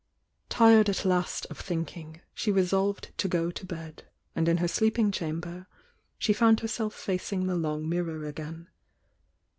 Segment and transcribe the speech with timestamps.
[0.49, 5.11] Tired at last of thinking, she resolved to go to bed, and in her sleeping
[5.11, 5.67] chamber,
[6.17, 8.67] she found herself facing the long mirror again.